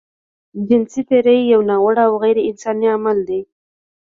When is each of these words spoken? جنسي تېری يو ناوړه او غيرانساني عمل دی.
جنسي 0.67 1.01
تېری 1.09 1.37
يو 1.53 1.59
ناوړه 1.69 2.03
او 2.07 2.13
غيرانساني 2.23 2.87
عمل 2.95 3.17
دی. 3.29 3.41